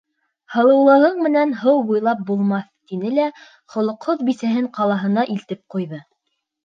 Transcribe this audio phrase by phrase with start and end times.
[0.53, 3.29] Һылыулығың менән һыу буйлап булмаҫ, тине лә
[3.75, 6.01] холоҡһоҙ бисәһен ҡалаһына илтеп ҡуйҙы.